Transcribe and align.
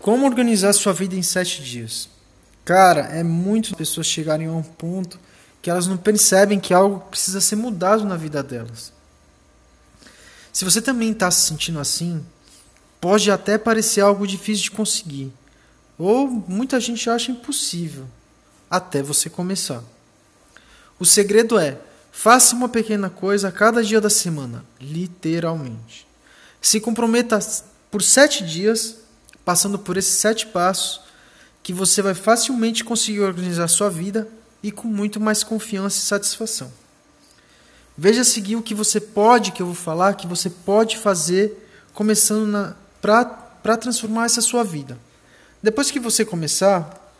Como 0.00 0.26
organizar 0.26 0.72
sua 0.72 0.92
vida 0.92 1.16
em 1.16 1.22
sete 1.22 1.62
dias? 1.62 2.08
Cara, 2.64 3.00
é 3.06 3.22
muito 3.22 3.76
pessoas 3.76 4.06
chegarem 4.06 4.46
a 4.46 4.52
um 4.52 4.62
ponto 4.62 5.18
que 5.60 5.70
elas 5.70 5.86
não 5.86 5.96
percebem 5.96 6.60
que 6.60 6.72
algo 6.72 7.00
precisa 7.10 7.40
ser 7.40 7.56
mudado 7.56 8.04
na 8.04 8.16
vida 8.16 8.42
delas. 8.42 8.92
Se 10.52 10.64
você 10.64 10.80
também 10.80 11.10
está 11.10 11.30
se 11.30 11.48
sentindo 11.48 11.80
assim, 11.80 12.24
pode 13.00 13.30
até 13.30 13.58
parecer 13.58 14.00
algo 14.00 14.26
difícil 14.26 14.64
de 14.64 14.70
conseguir, 14.70 15.32
ou 15.98 16.28
muita 16.28 16.78
gente 16.78 17.10
acha 17.10 17.32
impossível, 17.32 18.06
até 18.70 19.02
você 19.02 19.28
começar. 19.28 19.82
O 20.98 21.04
segredo 21.04 21.58
é: 21.58 21.78
faça 22.12 22.54
uma 22.54 22.68
pequena 22.68 23.10
coisa 23.10 23.48
a 23.48 23.52
cada 23.52 23.82
dia 23.82 24.00
da 24.00 24.10
semana, 24.10 24.64
literalmente. 24.80 26.06
Se 26.60 26.80
comprometa 26.80 27.38
por 27.90 28.02
sete 28.02 28.44
dias 28.44 28.96
passando 29.48 29.78
por 29.78 29.96
esses 29.96 30.12
sete 30.12 30.46
passos, 30.46 31.00
que 31.62 31.72
você 31.72 32.02
vai 32.02 32.12
facilmente 32.12 32.84
conseguir 32.84 33.20
organizar 33.20 33.66
sua 33.66 33.88
vida 33.88 34.28
e 34.62 34.70
com 34.70 34.86
muito 34.86 35.18
mais 35.18 35.42
confiança 35.42 35.96
e 35.96 36.02
satisfação. 36.02 36.70
Veja 37.96 38.24
seguir 38.24 38.56
o 38.56 38.62
que 38.62 38.74
você 38.74 39.00
pode, 39.00 39.52
que 39.52 39.62
eu 39.62 39.66
vou 39.66 39.74
falar, 39.74 40.12
que 40.16 40.26
você 40.26 40.50
pode 40.50 40.98
fazer, 40.98 41.66
começando 41.94 42.76
para 43.00 43.76
transformar 43.78 44.26
essa 44.26 44.42
sua 44.42 44.62
vida. 44.62 44.98
Depois 45.62 45.90
que 45.90 45.98
você 45.98 46.26
começar 46.26 47.10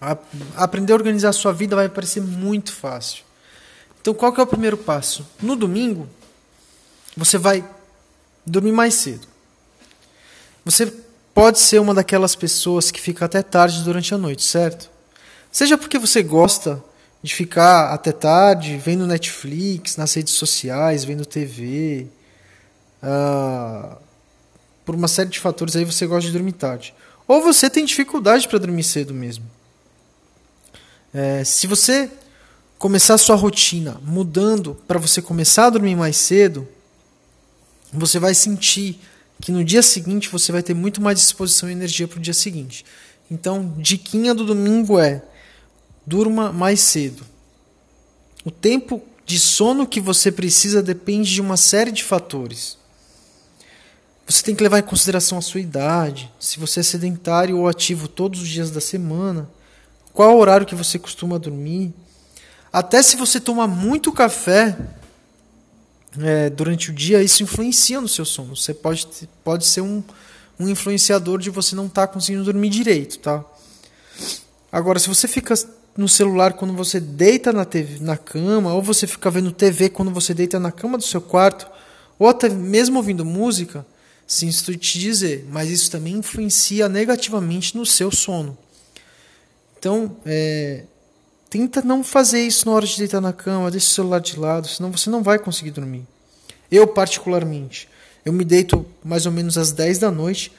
a 0.00 0.18
aprender 0.56 0.92
a 0.92 0.96
organizar 0.96 1.28
a 1.28 1.32
sua 1.32 1.52
vida, 1.52 1.76
vai 1.76 1.88
parecer 1.88 2.20
muito 2.20 2.72
fácil. 2.72 3.22
Então, 4.00 4.12
qual 4.12 4.32
que 4.32 4.40
é 4.40 4.42
o 4.42 4.46
primeiro 4.48 4.76
passo? 4.76 5.24
No 5.40 5.54
domingo, 5.54 6.08
você 7.16 7.38
vai 7.38 7.64
dormir 8.44 8.72
mais 8.72 8.94
cedo. 8.94 9.28
Você 10.64 11.03
pode 11.34 11.58
ser 11.58 11.80
uma 11.80 11.92
daquelas 11.92 12.36
pessoas 12.36 12.90
que 12.92 13.00
fica 13.00 13.24
até 13.24 13.42
tarde 13.42 13.82
durante 13.82 14.14
a 14.14 14.18
noite, 14.18 14.42
certo? 14.42 14.88
Seja 15.50 15.76
porque 15.76 15.98
você 15.98 16.22
gosta 16.22 16.82
de 17.22 17.34
ficar 17.34 17.92
até 17.92 18.12
tarde 18.12 18.76
vendo 18.76 19.06
Netflix, 19.06 19.96
nas 19.96 20.14
redes 20.14 20.34
sociais, 20.34 21.04
vendo 21.04 21.26
TV, 21.26 22.06
uh, 23.02 23.06
ah, 23.06 23.96
por 24.84 24.94
uma 24.94 25.08
série 25.08 25.30
de 25.30 25.40
fatores 25.40 25.74
aí 25.74 25.84
você 25.84 26.06
gosta 26.06 26.26
de 26.26 26.32
dormir 26.32 26.52
tarde. 26.52 26.94
Ou 27.26 27.42
você 27.42 27.68
tem 27.68 27.84
dificuldade 27.84 28.46
para 28.46 28.58
dormir 28.58 28.84
cedo 28.84 29.14
mesmo. 29.14 29.44
É, 31.12 31.42
se 31.44 31.66
você 31.66 32.10
começar 32.78 33.14
a 33.14 33.18
sua 33.18 33.36
rotina 33.36 33.98
mudando 34.02 34.74
para 34.86 34.98
você 34.98 35.22
começar 35.22 35.66
a 35.66 35.70
dormir 35.70 35.96
mais 35.96 36.16
cedo, 36.16 36.68
você 37.92 38.18
vai 38.18 38.34
sentir 38.34 39.00
que 39.40 39.52
no 39.52 39.64
dia 39.64 39.82
seguinte 39.82 40.28
você 40.28 40.52
vai 40.52 40.62
ter 40.62 40.74
muito 40.74 41.00
mais 41.00 41.18
disposição 41.18 41.68
e 41.68 41.72
energia 41.72 42.08
para 42.08 42.18
o 42.18 42.22
dia 42.22 42.34
seguinte. 42.34 42.84
Então, 43.30 43.74
diquinha 43.78 44.34
do 44.34 44.44
domingo 44.44 44.98
é: 44.98 45.22
durma 46.06 46.52
mais 46.52 46.80
cedo. 46.80 47.24
O 48.44 48.50
tempo 48.50 49.02
de 49.24 49.38
sono 49.38 49.86
que 49.86 50.00
você 50.00 50.30
precisa 50.30 50.82
depende 50.82 51.32
de 51.32 51.40
uma 51.40 51.56
série 51.56 51.90
de 51.90 52.04
fatores. 52.04 52.76
Você 54.26 54.42
tem 54.42 54.54
que 54.54 54.62
levar 54.62 54.78
em 54.78 54.82
consideração 54.82 55.36
a 55.36 55.42
sua 55.42 55.60
idade, 55.60 56.32
se 56.40 56.58
você 56.58 56.80
é 56.80 56.82
sedentário 56.82 57.58
ou 57.58 57.68
ativo 57.68 58.08
todos 58.08 58.40
os 58.40 58.48
dias 58.48 58.70
da 58.70 58.80
semana, 58.80 59.48
qual 60.14 60.38
horário 60.38 60.66
que 60.66 60.74
você 60.74 60.98
costuma 60.98 61.38
dormir. 61.38 61.92
Até 62.72 63.02
se 63.02 63.16
você 63.16 63.38
toma 63.38 63.66
muito 63.66 64.12
café, 64.12 64.76
é, 66.20 66.50
durante 66.50 66.90
o 66.90 66.92
dia, 66.92 67.22
isso 67.22 67.42
influencia 67.42 68.00
no 68.00 68.08
seu 68.08 68.24
sono. 68.24 68.54
Você 68.54 68.72
pode, 68.74 69.06
pode 69.42 69.66
ser 69.66 69.80
um, 69.80 70.02
um 70.58 70.68
influenciador 70.68 71.38
de 71.38 71.50
você 71.50 71.74
não 71.74 71.86
estar 71.86 72.06
tá 72.06 72.12
conseguindo 72.12 72.44
dormir 72.44 72.70
direito, 72.70 73.18
tá? 73.18 73.44
Agora, 74.70 74.98
se 74.98 75.08
você 75.08 75.28
fica 75.28 75.54
no 75.96 76.08
celular 76.08 76.54
quando 76.54 76.74
você 76.74 76.98
deita 76.98 77.52
na, 77.52 77.64
TV, 77.64 77.98
na 78.00 78.16
cama, 78.16 78.74
ou 78.74 78.82
você 78.82 79.06
fica 79.06 79.30
vendo 79.30 79.52
TV 79.52 79.88
quando 79.88 80.10
você 80.10 80.34
deita 80.34 80.58
na 80.58 80.72
cama 80.72 80.98
do 80.98 81.04
seu 81.04 81.20
quarto, 81.20 81.68
ou 82.18 82.28
até 82.28 82.48
mesmo 82.48 82.98
ouvindo 82.98 83.24
música, 83.24 83.86
sinto 84.26 84.76
te 84.76 84.98
dizer, 84.98 85.46
mas 85.50 85.70
isso 85.70 85.90
também 85.90 86.14
influencia 86.14 86.88
negativamente 86.88 87.76
no 87.76 87.84
seu 87.84 88.10
sono. 88.10 88.56
Então, 89.78 90.16
é, 90.24 90.84
Tenta 91.54 91.82
não 91.82 92.02
fazer 92.02 92.44
isso 92.44 92.66
na 92.66 92.74
hora 92.74 92.84
de 92.84 92.98
deitar 92.98 93.20
na 93.20 93.32
cama, 93.32 93.70
deixa 93.70 93.86
o 93.86 93.90
celular 93.90 94.18
de 94.18 94.36
lado, 94.36 94.66
senão 94.66 94.90
você 94.90 95.08
não 95.08 95.22
vai 95.22 95.38
conseguir 95.38 95.70
dormir. 95.70 96.02
Eu, 96.68 96.84
particularmente, 96.84 97.88
eu 98.24 98.32
me 98.32 98.44
deito 98.44 98.84
mais 99.04 99.24
ou 99.24 99.30
menos 99.30 99.56
às 99.56 99.70
10 99.70 100.00
da 100.00 100.10
noite. 100.10 100.50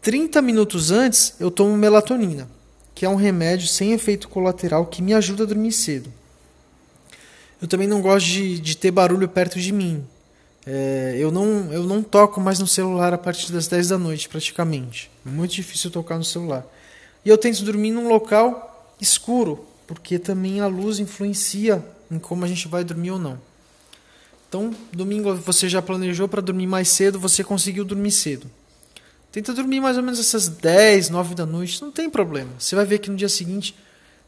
30 0.00 0.40
minutos 0.40 0.90
antes, 0.90 1.34
eu 1.38 1.50
tomo 1.50 1.76
melatonina, 1.76 2.48
que 2.94 3.04
é 3.04 3.08
um 3.10 3.16
remédio 3.16 3.68
sem 3.68 3.92
efeito 3.92 4.30
colateral 4.30 4.86
que 4.86 5.02
me 5.02 5.12
ajuda 5.12 5.42
a 5.42 5.46
dormir 5.46 5.72
cedo. 5.72 6.10
Eu 7.60 7.68
também 7.68 7.86
não 7.86 8.00
gosto 8.00 8.24
de, 8.24 8.58
de 8.60 8.78
ter 8.78 8.90
barulho 8.90 9.28
perto 9.28 9.60
de 9.60 9.74
mim. 9.74 10.02
É, 10.64 11.16
eu, 11.18 11.30
não, 11.30 11.70
eu 11.70 11.82
não 11.82 12.02
toco 12.02 12.40
mais 12.40 12.58
no 12.58 12.66
celular 12.66 13.12
a 13.12 13.18
partir 13.18 13.52
das 13.52 13.66
10 13.66 13.88
da 13.88 13.98
noite, 13.98 14.26
praticamente. 14.26 15.10
É 15.26 15.28
muito 15.28 15.52
difícil 15.52 15.90
tocar 15.90 16.16
no 16.16 16.24
celular. 16.24 16.66
E 17.26 17.28
eu 17.28 17.36
tento 17.36 17.62
dormir 17.62 17.90
num 17.90 18.08
local 18.08 18.94
escuro, 18.98 19.68
porque 19.90 20.20
também 20.20 20.60
a 20.60 20.68
luz 20.68 21.00
influencia 21.00 21.84
em 22.08 22.16
como 22.16 22.44
a 22.44 22.46
gente 22.46 22.68
vai 22.68 22.84
dormir 22.84 23.10
ou 23.10 23.18
não. 23.18 23.40
Então, 24.48 24.72
domingo 24.92 25.34
você 25.34 25.68
já 25.68 25.82
planejou 25.82 26.28
para 26.28 26.40
dormir 26.40 26.68
mais 26.68 26.90
cedo, 26.90 27.18
você 27.18 27.42
conseguiu 27.42 27.84
dormir 27.84 28.12
cedo. 28.12 28.48
Tenta 29.32 29.52
dormir 29.52 29.80
mais 29.80 29.96
ou 29.96 30.04
menos 30.04 30.20
essas 30.20 30.46
10, 30.46 31.10
9 31.10 31.34
da 31.34 31.44
noite, 31.44 31.82
não 31.82 31.90
tem 31.90 32.08
problema. 32.08 32.52
Você 32.56 32.76
vai 32.76 32.86
ver 32.86 33.00
que 33.00 33.10
no 33.10 33.16
dia 33.16 33.28
seguinte 33.28 33.74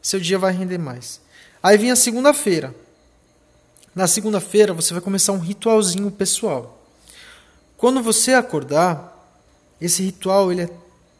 seu 0.03 0.19
dia 0.19 0.37
vai 0.37 0.53
render 0.53 0.78
mais. 0.78 1.21
Aí 1.62 1.79
vem 1.79 1.93
a 1.93 1.97
segunda-feira. 1.97 2.75
Na 3.94 4.09
segunda-feira 4.09 4.75
você 4.75 4.93
vai 4.93 5.00
começar 5.00 5.31
um 5.31 5.39
ritualzinho 5.39 6.11
pessoal. 6.11 6.84
Quando 7.77 8.03
você 8.03 8.34
acordar, 8.34 9.17
esse 9.81 10.03
ritual 10.03 10.50
ele 10.50 10.62
é, 10.62 10.71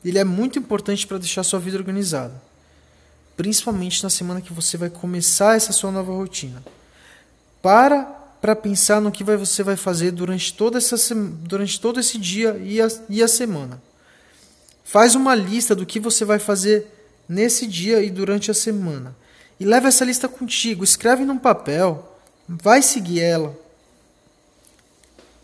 ele 0.05 0.19
é 0.19 0.25
muito 0.25 0.59
importante 0.59 1.07
para 1.07 1.19
deixar 1.19 1.45
sua 1.45 1.61
vida 1.61 1.79
organizada 1.79 2.51
principalmente 3.37 4.03
na 4.03 4.11
semana 4.11 4.41
que 4.41 4.53
você 4.53 4.77
vai 4.77 4.91
começar 4.91 5.57
essa 5.57 5.73
sua 5.73 5.91
nova 5.91 6.13
rotina. 6.13 6.63
Para 7.61 8.23
para 8.43 8.57
pensar 8.57 9.01
no 9.01 9.13
que 9.13 9.23
vai, 9.23 9.37
você 9.37 9.63
vai 9.63 9.77
fazer 9.77 10.11
durante, 10.11 10.53
toda 10.53 10.77
essa, 10.77 11.15
durante 11.15 11.81
todo 11.81 12.01
esse 12.01 12.19
dia 12.19 12.61
e 12.61 12.83
a, 12.83 12.89
e 13.09 13.23
a 13.23 13.29
semana. 13.29 13.81
Faz 14.83 15.15
uma 15.15 15.33
lista 15.33 15.77
do 15.77 15.87
que 15.87 16.01
você 16.01 16.25
vai 16.25 16.41
fazer 16.41 16.89
nesse 17.29 17.69
dia 17.69 18.03
e 18.03 18.11
durante 18.11 18.51
a 18.51 18.55
semana. 18.55 19.15
E 19.61 19.65
leva 19.65 19.87
essa 19.87 20.05
lista 20.05 20.29
contigo, 20.29 20.83
escreve 20.83 21.25
num 21.25 21.39
papel, 21.39 22.19
vai 22.49 22.83
seguir 22.83 23.21
ela. 23.21 23.57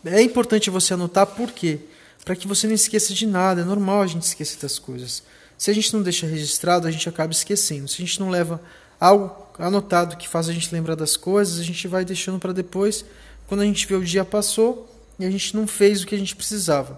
É 0.03 0.21
importante 0.21 0.69
você 0.69 0.93
anotar 0.93 1.25
por 1.25 1.53
quê? 1.53 1.79
Para 2.25 2.35
que 2.35 2.49
você 2.49 2.67
não 2.67 2.75
esqueça 2.75 3.13
de 3.13 3.25
nada. 3.25 3.61
É 3.61 3.63
normal 3.63 4.01
a 4.01 4.07
gente 4.07 4.23
esquecer 4.23 4.59
das 4.59 4.77
coisas. 4.77 5.23
Se 5.59 5.69
a 5.69 5.73
gente 5.73 5.93
não 5.93 6.01
deixa 6.01 6.25
registrado, 6.25 6.87
a 6.87 6.91
gente 6.91 7.09
acaba 7.09 7.33
esquecendo. 7.33 7.89
Se 7.89 8.01
a 8.01 8.05
gente 8.05 8.17
não 8.17 8.29
leva 8.29 8.61
algo 8.97 9.35
anotado 9.59 10.15
que 10.15 10.25
faz 10.25 10.47
a 10.47 10.53
gente 10.53 10.73
lembrar 10.73 10.95
das 10.95 11.17
coisas, 11.17 11.59
a 11.59 11.63
gente 11.63 11.85
vai 11.85 12.05
deixando 12.05 12.39
para 12.39 12.53
depois, 12.53 13.03
quando 13.45 13.59
a 13.59 13.65
gente 13.65 13.85
vê 13.85 13.93
o 13.93 14.03
dia 14.03 14.23
passou 14.23 14.89
e 15.19 15.25
a 15.25 15.29
gente 15.29 15.53
não 15.57 15.67
fez 15.67 16.01
o 16.01 16.07
que 16.07 16.15
a 16.15 16.17
gente 16.17 16.33
precisava. 16.33 16.97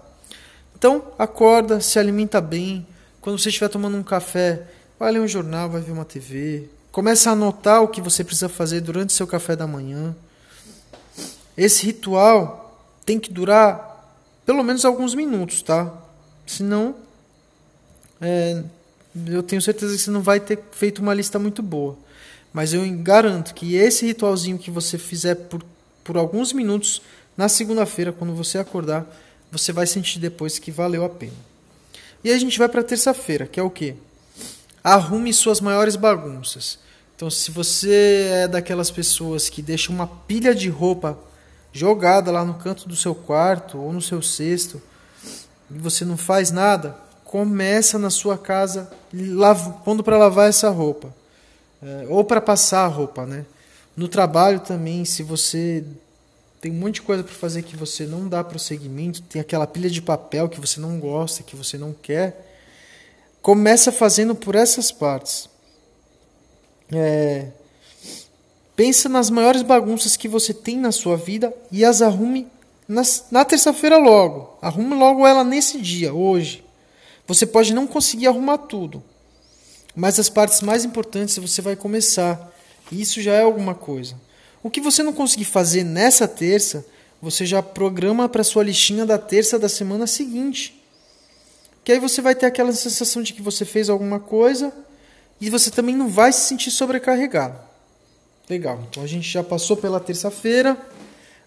Então, 0.78 1.02
acorda, 1.18 1.80
se 1.80 1.98
alimenta 1.98 2.40
bem. 2.40 2.86
Quando 3.20 3.36
você 3.36 3.48
estiver 3.48 3.68
tomando 3.68 3.96
um 3.96 4.02
café, 4.04 4.62
vai 4.96 5.10
ler 5.10 5.20
um 5.20 5.26
jornal, 5.26 5.68
vai 5.68 5.80
ver 5.80 5.90
uma 5.90 6.04
TV. 6.04 6.68
Começa 6.92 7.30
a 7.30 7.32
anotar 7.32 7.82
o 7.82 7.88
que 7.88 8.00
você 8.00 8.22
precisa 8.22 8.48
fazer 8.48 8.80
durante 8.80 9.12
seu 9.12 9.26
café 9.26 9.56
da 9.56 9.66
manhã. 9.66 10.14
Esse 11.56 11.84
ritual 11.84 12.80
tem 13.04 13.18
que 13.18 13.32
durar 13.32 14.14
pelo 14.46 14.62
menos 14.62 14.84
alguns 14.84 15.16
minutos, 15.16 15.62
tá? 15.62 15.92
Senão 16.46 16.94
é, 18.22 18.62
eu 19.26 19.42
tenho 19.42 19.60
certeza 19.60 19.94
que 19.94 20.00
você 20.00 20.10
não 20.10 20.22
vai 20.22 20.40
ter 20.40 20.58
feito 20.70 21.00
uma 21.02 21.12
lista 21.12 21.38
muito 21.38 21.62
boa. 21.62 21.98
Mas 22.52 22.72
eu 22.72 22.82
garanto 22.98 23.54
que 23.54 23.74
esse 23.74 24.06
ritualzinho 24.06 24.58
que 24.58 24.70
você 24.70 24.96
fizer 24.96 25.34
por, 25.34 25.64
por 26.04 26.16
alguns 26.16 26.52
minutos 26.52 27.02
na 27.36 27.48
segunda-feira, 27.48 28.12
quando 28.12 28.34
você 28.34 28.58
acordar, 28.58 29.06
você 29.50 29.72
vai 29.72 29.86
sentir 29.86 30.18
depois 30.18 30.58
que 30.58 30.70
valeu 30.70 31.04
a 31.04 31.08
pena. 31.08 31.32
E 32.22 32.30
aí 32.30 32.36
a 32.36 32.38
gente 32.38 32.58
vai 32.58 32.68
para 32.68 32.84
terça-feira, 32.84 33.46
que 33.46 33.58
é 33.58 33.62
o 33.62 33.70
quê? 33.70 33.96
Arrume 34.84 35.32
suas 35.32 35.60
maiores 35.60 35.96
bagunças. 35.96 36.78
Então, 37.16 37.30
se 37.30 37.50
você 37.50 38.28
é 38.32 38.48
daquelas 38.48 38.90
pessoas 38.90 39.48
que 39.48 39.62
deixa 39.62 39.92
uma 39.92 40.06
pilha 40.06 40.54
de 40.54 40.68
roupa 40.68 41.18
jogada 41.72 42.30
lá 42.30 42.44
no 42.44 42.54
canto 42.54 42.88
do 42.88 42.94
seu 42.96 43.14
quarto 43.14 43.78
ou 43.78 43.92
no 43.92 44.02
seu 44.02 44.20
cesto 44.20 44.80
e 45.70 45.78
você 45.78 46.04
não 46.04 46.16
faz 46.16 46.50
nada, 46.50 46.96
começa 47.32 47.98
na 47.98 48.10
sua 48.10 48.36
casa 48.36 48.92
pondo 49.86 50.04
para 50.04 50.18
lavar 50.18 50.50
essa 50.50 50.68
roupa. 50.68 51.14
É, 51.82 52.04
ou 52.10 52.22
para 52.22 52.42
passar 52.42 52.84
a 52.84 52.88
roupa, 52.88 53.24
né? 53.24 53.46
No 53.96 54.06
trabalho 54.06 54.60
também, 54.60 55.02
se 55.06 55.22
você 55.22 55.82
tem 56.60 56.70
um 56.70 56.74
monte 56.74 56.96
de 56.96 57.02
coisa 57.02 57.24
para 57.24 57.32
fazer 57.32 57.62
que 57.62 57.74
você 57.74 58.04
não 58.04 58.28
dá 58.28 58.44
prosseguimento, 58.44 59.22
tem 59.22 59.40
aquela 59.40 59.66
pilha 59.66 59.88
de 59.88 60.02
papel 60.02 60.46
que 60.46 60.60
você 60.60 60.78
não 60.78 61.00
gosta, 61.00 61.42
que 61.42 61.56
você 61.56 61.78
não 61.78 61.94
quer, 61.94 62.52
Começa 63.40 63.90
fazendo 63.90 64.36
por 64.36 64.54
essas 64.54 64.92
partes. 64.92 65.50
É, 66.92 67.48
pensa 68.76 69.08
nas 69.08 69.30
maiores 69.30 69.62
bagunças 69.62 70.16
que 70.16 70.28
você 70.28 70.54
tem 70.54 70.76
na 70.76 70.92
sua 70.92 71.16
vida 71.16 71.52
e 71.72 71.84
as 71.84 72.02
arrume 72.02 72.46
na 72.86 73.44
terça-feira 73.44 73.96
logo. 73.96 74.56
Arrume 74.62 74.94
logo 74.94 75.26
ela 75.26 75.42
nesse 75.42 75.80
dia, 75.80 76.14
hoje. 76.14 76.61
Você 77.32 77.46
pode 77.46 77.72
não 77.72 77.86
conseguir 77.86 78.26
arrumar 78.26 78.58
tudo, 78.58 79.02
mas 79.96 80.20
as 80.20 80.28
partes 80.28 80.60
mais 80.60 80.84
importantes 80.84 81.38
você 81.38 81.62
vai 81.62 81.74
começar. 81.74 82.52
E 82.90 83.00
isso 83.00 83.22
já 83.22 83.32
é 83.32 83.40
alguma 83.40 83.74
coisa. 83.74 84.20
O 84.62 84.68
que 84.68 84.82
você 84.82 85.02
não 85.02 85.14
conseguir 85.14 85.46
fazer 85.46 85.82
nessa 85.82 86.28
terça, 86.28 86.84
você 87.22 87.46
já 87.46 87.62
programa 87.62 88.28
para 88.28 88.44
sua 88.44 88.62
listinha 88.62 89.06
da 89.06 89.16
terça 89.16 89.58
da 89.58 89.66
semana 89.66 90.06
seguinte. 90.06 90.78
Que 91.82 91.92
aí 91.92 91.98
você 91.98 92.20
vai 92.20 92.34
ter 92.34 92.44
aquela 92.44 92.70
sensação 92.70 93.22
de 93.22 93.32
que 93.32 93.40
você 93.40 93.64
fez 93.64 93.88
alguma 93.88 94.20
coisa 94.20 94.70
e 95.40 95.48
você 95.48 95.70
também 95.70 95.96
não 95.96 96.10
vai 96.10 96.34
se 96.34 96.42
sentir 96.42 96.70
sobrecarregado. 96.70 97.58
Legal. 98.46 98.78
Então 98.90 99.02
a 99.02 99.06
gente 99.06 99.26
já 99.26 99.42
passou 99.42 99.78
pela 99.78 99.98
terça-feira. 99.98 100.76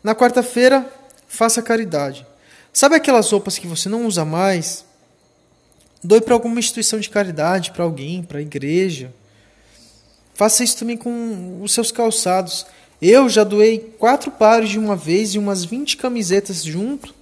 Na 0.04 0.16
quarta-feira, 0.16 0.92
faça 1.28 1.62
caridade. 1.62 2.26
Sabe 2.74 2.96
aquelas 2.96 3.32
roupas 3.32 3.60
que 3.60 3.68
você 3.68 3.88
não 3.88 4.08
usa 4.08 4.26
mais? 4.26 4.84
Doe 6.06 6.22
para 6.22 6.36
alguma 6.36 6.60
instituição 6.60 7.00
de 7.00 7.10
caridade, 7.10 7.72
para 7.72 7.84
alguém, 7.84 8.22
para 8.22 8.38
a 8.38 8.42
igreja. 8.42 9.12
Faça 10.36 10.64
isso 10.64 10.78
também 10.78 10.96
com 10.96 11.60
os 11.64 11.74
seus 11.74 11.92
calçados. 11.92 12.64
Eu 13.02 13.28
já 13.28 13.44
doei 13.44 13.80
quatro 13.98 14.30
pares 14.30 14.70
de 14.70 14.78
uma 14.78 14.96
vez 14.96 15.34
e 15.34 15.40
umas 15.40 15.66
20 15.66 15.98
camisetas 15.98 16.64
junto, 16.64 17.14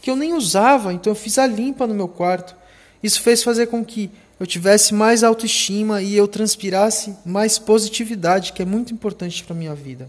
que 0.00 0.08
eu 0.08 0.14
nem 0.14 0.34
usava, 0.34 0.92
então 0.92 1.10
eu 1.10 1.16
fiz 1.16 1.36
a 1.36 1.48
limpa 1.48 1.84
no 1.84 1.94
meu 1.94 2.06
quarto. 2.06 2.54
Isso 3.02 3.20
fez 3.22 3.42
fazer 3.42 3.66
com 3.66 3.84
que 3.84 4.08
eu 4.38 4.46
tivesse 4.46 4.94
mais 4.94 5.24
autoestima 5.24 6.00
e 6.00 6.14
eu 6.14 6.28
transpirasse 6.28 7.16
mais 7.26 7.58
positividade, 7.58 8.52
que 8.52 8.62
é 8.62 8.64
muito 8.64 8.94
importante 8.94 9.42
para 9.42 9.54
a 9.54 9.58
minha 9.58 9.74
vida. 9.74 10.08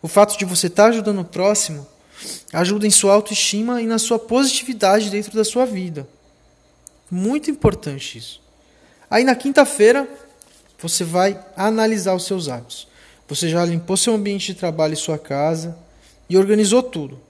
O 0.00 0.08
fato 0.08 0.38
de 0.38 0.46
você 0.46 0.68
estar 0.68 0.84
tá 0.84 0.88
ajudando 0.88 1.20
o 1.20 1.24
próximo 1.24 1.86
ajuda 2.54 2.86
em 2.86 2.90
sua 2.90 3.12
autoestima 3.12 3.82
e 3.82 3.86
na 3.86 3.98
sua 3.98 4.18
positividade 4.18 5.10
dentro 5.10 5.36
da 5.36 5.44
sua 5.44 5.66
vida. 5.66 6.08
Muito 7.10 7.50
importante 7.50 8.18
isso. 8.18 8.40
Aí 9.10 9.22
na 9.24 9.34
quinta-feira, 9.34 10.08
você 10.78 11.04
vai 11.04 11.40
analisar 11.56 12.14
os 12.14 12.24
seus 12.24 12.48
hábitos. 12.48 12.88
Você 13.28 13.48
já 13.48 13.64
limpou 13.64 13.96
seu 13.96 14.14
ambiente 14.14 14.52
de 14.52 14.58
trabalho 14.58 14.94
e 14.94 14.96
sua 14.96 15.18
casa 15.18 15.76
e 16.28 16.36
organizou 16.36 16.82
tudo. 16.82 17.20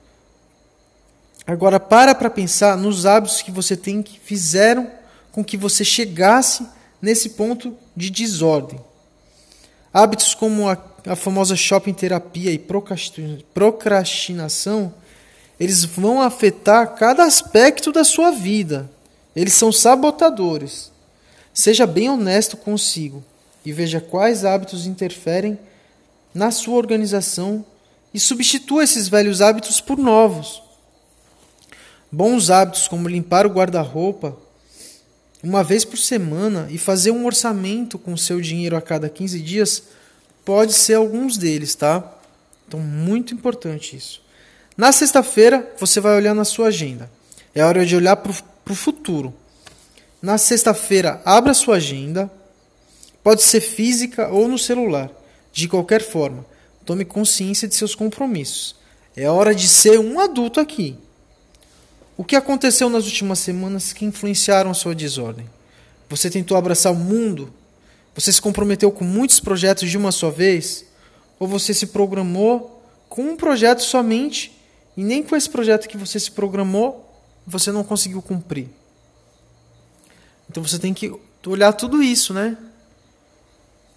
Agora 1.47 1.79
para 1.79 2.15
para 2.15 2.29
pensar 2.29 2.77
nos 2.77 3.07
hábitos 3.07 3.41
que 3.41 3.51
você 3.51 3.77
tem 3.77 4.03
que 4.03 4.19
fizeram 4.19 4.91
com 5.31 5.45
que 5.45 5.57
você 5.57 5.85
chegasse 5.85 6.67
nesse 7.01 7.31
ponto 7.31 7.77
de 7.95 8.11
desordem. 8.11 8.81
Hábitos 9.93 10.35
como 10.35 10.69
a, 10.69 10.77
a 11.07 11.15
famosa 11.15 11.55
shopping 11.55 11.95
terapia 11.95 12.51
e 12.51 12.59
procrastinação, 13.55 14.93
eles 15.59 15.85
vão 15.85 16.21
afetar 16.21 16.95
cada 16.97 17.25
aspecto 17.25 17.93
da 17.93 18.03
sua 18.03 18.33
vida. 18.33 18.91
Eles 19.37 19.53
são 19.53 19.71
sabotadores. 19.71 20.91
Seja 21.53 21.87
bem 21.87 22.09
honesto 22.09 22.57
consigo 22.57 23.23
e 23.65 23.73
veja 23.73 24.01
quais 24.01 24.45
hábitos 24.45 24.87
interferem 24.87 25.59
na 26.35 26.51
sua 26.51 26.77
organização 26.77 27.65
e 28.15 28.19
substitua 28.19 28.83
esses 28.83 29.09
velhos 29.09 29.43
hábitos 29.43 29.81
por 29.81 29.99
novos. 29.99 30.63
Bons 32.11 32.49
hábitos 32.49 32.89
como 32.89 33.09
limpar 33.09 33.47
o 33.47 33.51
guarda-roupa 33.51 34.37
uma 35.43 35.63
vez 35.63 35.85
por 35.85 35.99
semana 35.99 36.67
e 36.71 36.79
fazer 36.79 37.11
um 37.11 37.27
orçamento 37.27 37.99
com 37.99 38.17
seu 38.17 38.41
dinheiro 38.41 38.77
a 38.77 38.81
cada 38.81 39.09
15 39.09 39.41
dias 39.41 39.83
pode 40.45 40.73
ser 40.73 40.95
alguns 40.95 41.37
deles, 41.37 41.75
tá? 41.75 42.13
Então, 42.67 42.81
muito 42.81 43.35
importante 43.35 43.97
isso. 43.97 44.23
Na 44.77 44.93
sexta-feira, 44.93 45.73
você 45.79 46.01
vai 46.01 46.17
olhar 46.17 46.35
na 46.35 46.45
sua 46.45 46.69
agenda. 46.69 47.11
É 47.55 47.65
hora 47.65 47.85
de 47.85 47.95
olhar 47.95 48.17
para 48.17 48.33
o 48.33 48.37
futuro. 48.75 49.33
Na 50.21 50.39
sexta-feira, 50.39 51.21
abra 51.25 51.55
sua 51.55 51.77
agenda. 51.77 52.31
Pode 53.23 53.43
ser 53.43 53.61
física 53.61 54.29
ou 54.29 54.49
no 54.49 54.59
celular. 54.59 55.11
De 55.53 55.69
qualquer 55.69 56.03
forma, 56.03 56.45
tome 56.85 57.05
consciência 57.05 57.69
de 57.69 57.75
seus 57.75 57.95
compromissos. 57.95 58.77
É 59.17 59.31
hora 59.31 59.55
de 59.55 59.69
ser 59.69 59.99
um 59.99 60.21
adulto 60.21 60.61
aqui. 60.61 60.99
O 62.17 62.25
que 62.25 62.37
aconteceu 62.37 62.89
nas 62.91 63.05
últimas 63.05 63.39
semanas 63.39 63.93
que 63.93 64.05
influenciaram 64.05 64.75
sua 64.75 64.95
desordem? 64.95 65.49
Você 66.09 66.31
tentou 66.31 66.57
abraçar 66.57 66.93
o 66.93 66.97
mundo? 66.97 67.53
Você 68.15 68.33
se 68.33 68.41
comprometeu 68.41 68.91
com 68.91 69.05
muitos 69.05 69.41
projetos 69.41 69.91
de 69.91 69.99
uma 69.99 70.11
só 70.11 70.31
vez? 70.31 70.87
Ou 71.39 71.47
você 71.47 71.75
se 71.75 71.89
programou 71.89 72.83
com 73.09 73.23
um 73.23 73.37
projeto 73.37 73.81
somente 73.81 74.53
e 74.97 75.05
nem 75.05 75.23
com 75.23 75.37
esse 75.37 75.49
projeto 75.49 75.89
que 75.89 75.97
você 75.97 76.19
se 76.19 76.31
programou 76.31 77.06
você 77.47 77.71
não 77.71 77.85
conseguiu 77.85 78.21
cumprir? 78.21 78.69
Então 80.51 80.63
você 80.63 80.79
tem 80.79 80.93
que 80.93 81.13
olhar 81.47 81.73
tudo 81.73 82.03
isso, 82.03 82.35
né? 82.35 82.57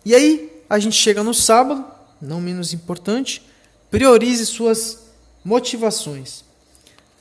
E 0.05 0.13
aí, 0.13 0.63
a 0.69 0.79
gente 0.79 0.95
chega 0.95 1.23
no 1.23 1.33
sábado, 1.33 1.83
não 2.21 2.39
menos 2.39 2.73
importante, 2.73 3.41
priorize 3.89 4.45
suas 4.45 4.99
motivações. 5.43 6.43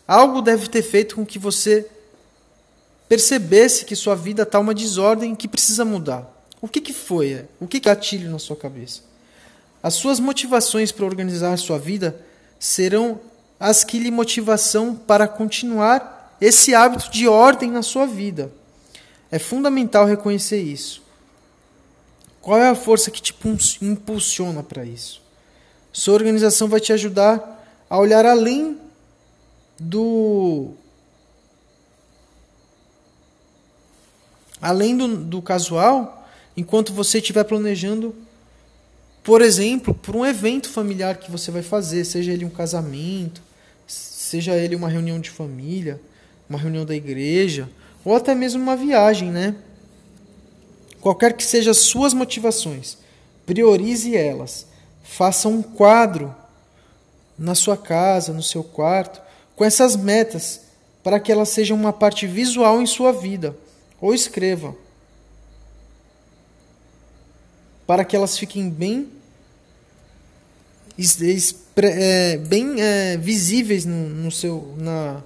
Algo 0.06 0.40
deve 0.40 0.68
ter 0.68 0.82
feito 0.82 1.16
com 1.16 1.24
que 1.24 1.38
você 1.38 1.88
percebesse 3.08 3.84
que 3.84 3.96
sua 3.96 4.14
vida 4.14 4.42
está 4.42 4.58
uma 4.58 4.74
desordem 4.74 5.34
que 5.34 5.48
precisa 5.48 5.84
mudar. 5.84 6.26
O 6.60 6.68
que, 6.68 6.80
que 6.80 6.92
foi? 6.92 7.46
O 7.60 7.66
que, 7.66 7.80
gatilho 7.80 8.30
na 8.30 8.38
sua 8.38 8.56
cabeça? 8.56 9.02
As 9.82 9.94
suas 9.94 10.18
motivações 10.20 10.92
para 10.92 11.06
organizar 11.06 11.56
sua 11.56 11.78
vida 11.78 12.20
serão 12.58 13.20
as 13.58 13.84
que 13.84 13.98
lhe 13.98 14.10
motivação 14.10 14.94
para 14.94 15.26
continuar 15.26 16.17
esse 16.40 16.74
hábito 16.74 17.10
de 17.10 17.26
ordem 17.26 17.70
na 17.70 17.82
sua 17.82 18.06
vida. 18.06 18.52
É 19.30 19.38
fundamental 19.38 20.06
reconhecer 20.06 20.60
isso. 20.60 21.02
Qual 22.40 22.58
é 22.58 22.68
a 22.68 22.74
força 22.74 23.10
que 23.10 23.20
te 23.20 23.34
impulsiona 23.82 24.62
para 24.62 24.84
isso? 24.84 25.20
Sua 25.92 26.14
organização 26.14 26.68
vai 26.68 26.80
te 26.80 26.92
ajudar 26.92 27.58
a 27.90 27.98
olhar 27.98 28.24
além 28.24 28.78
do. 29.78 30.70
Além 34.60 34.96
do, 34.96 35.16
do 35.16 35.42
casual, 35.42 36.28
enquanto 36.56 36.92
você 36.92 37.18
estiver 37.18 37.44
planejando, 37.44 38.14
por 39.22 39.42
exemplo, 39.42 39.94
por 39.94 40.16
um 40.16 40.26
evento 40.26 40.68
familiar 40.70 41.16
que 41.16 41.30
você 41.30 41.50
vai 41.50 41.62
fazer, 41.62 42.04
seja 42.04 42.32
ele 42.32 42.44
um 42.44 42.50
casamento, 42.50 43.42
seja 43.86 44.56
ele 44.56 44.74
uma 44.74 44.88
reunião 44.88 45.20
de 45.20 45.30
família, 45.30 46.00
uma 46.48 46.58
reunião 46.58 46.84
da 46.84 46.94
igreja, 46.94 47.68
ou 48.04 48.14
até 48.14 48.34
mesmo 48.34 48.62
uma 48.62 48.76
viagem, 48.76 49.30
né? 49.30 49.54
Qualquer 51.00 51.34
que 51.34 51.44
sejam 51.44 51.70
as 51.70 51.78
suas 51.78 52.12
motivações, 52.12 52.98
priorize 53.46 54.16
elas. 54.16 54.66
Faça 55.02 55.48
um 55.48 55.62
quadro 55.62 56.34
na 57.38 57.54
sua 57.54 57.76
casa, 57.76 58.32
no 58.32 58.42
seu 58.42 58.64
quarto, 58.64 59.20
com 59.54 59.64
essas 59.64 59.96
metas, 59.96 60.60
para 61.02 61.20
que 61.20 61.30
elas 61.30 61.48
sejam 61.48 61.76
uma 61.76 61.92
parte 61.92 62.26
visual 62.26 62.82
em 62.82 62.86
sua 62.86 63.12
vida. 63.12 63.56
Ou 64.00 64.12
escreva. 64.12 64.74
Para 67.86 68.04
que 68.04 68.14
elas 68.14 68.36
fiquem 68.36 68.68
bem, 68.68 69.08
é, 71.76 72.36
bem 72.36 72.82
é, 72.82 73.16
visíveis 73.16 73.84
no, 73.84 74.08
no 74.08 74.30
seu, 74.30 74.74
na, 74.76 75.22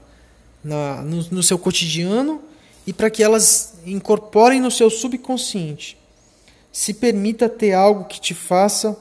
na, 0.63 1.03
no, 1.03 1.23
no 1.31 1.43
seu 1.43 1.59
cotidiano 1.59 2.43
e 2.87 2.93
para 2.93 3.11
que 3.11 3.23
elas 3.23 3.75
incorporem 3.87 4.61
no 4.61 4.71
seu 4.71 4.91
subconsciente. 4.91 5.97
Se 6.73 6.95
permita 6.95 7.49
ter 7.49 7.73
algo 7.73 8.05
que 8.05 8.21
te 8.21 8.35
faça 8.35 8.97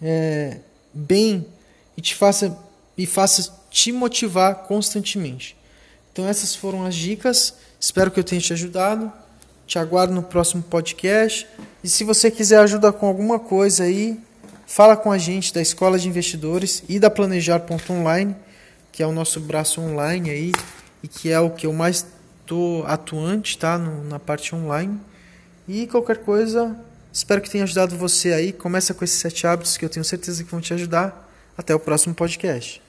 é, 0.00 0.58
bem 0.92 1.46
e 1.96 2.00
te 2.00 2.14
faça 2.14 2.56
e 2.96 3.06
faça 3.06 3.54
te 3.70 3.92
motivar 3.92 4.64
constantemente. 4.64 5.56
Então 6.12 6.26
essas 6.26 6.54
foram 6.54 6.84
as 6.84 6.94
dicas. 6.94 7.54
Espero 7.80 8.10
que 8.10 8.18
eu 8.18 8.24
tenha 8.24 8.40
te 8.40 8.52
ajudado. 8.52 9.12
Te 9.66 9.78
aguardo 9.78 10.12
no 10.12 10.22
próximo 10.22 10.62
podcast. 10.62 11.46
E 11.84 11.88
se 11.88 12.02
você 12.02 12.30
quiser 12.30 12.58
ajuda 12.58 12.92
com 12.92 13.06
alguma 13.06 13.38
coisa 13.38 13.84
aí, 13.84 14.18
fala 14.66 14.96
com 14.96 15.12
a 15.12 15.18
gente 15.18 15.54
da 15.54 15.62
Escola 15.62 15.98
de 15.98 16.08
Investidores 16.08 16.82
e 16.88 16.98
da 16.98 17.08
Planejar.online, 17.08 18.34
que 18.98 19.02
é 19.04 19.06
o 19.06 19.12
nosso 19.12 19.38
braço 19.38 19.80
online 19.80 20.28
aí 20.28 20.52
e 21.04 21.06
que 21.06 21.30
é 21.30 21.38
o 21.38 21.50
que 21.50 21.68
eu 21.68 21.72
mais 21.72 22.04
estou 22.40 22.84
atuante, 22.84 23.56
tá? 23.56 23.78
No, 23.78 24.02
na 24.02 24.18
parte 24.18 24.52
online. 24.56 24.98
E 25.68 25.86
qualquer 25.86 26.16
coisa, 26.16 26.76
espero 27.12 27.40
que 27.40 27.48
tenha 27.48 27.62
ajudado 27.62 27.96
você 27.96 28.32
aí. 28.32 28.52
Começa 28.52 28.92
com 28.92 29.04
esses 29.04 29.20
sete 29.20 29.46
hábitos 29.46 29.76
que 29.76 29.84
eu 29.84 29.88
tenho 29.88 30.04
certeza 30.04 30.42
que 30.42 30.50
vão 30.50 30.60
te 30.60 30.74
ajudar. 30.74 31.30
Até 31.56 31.72
o 31.72 31.78
próximo 31.78 32.12
podcast. 32.12 32.82